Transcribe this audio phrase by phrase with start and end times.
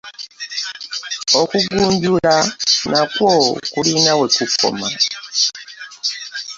[1.41, 2.35] Okugunjula
[2.91, 3.29] nako
[3.73, 4.87] kulina we kukoma.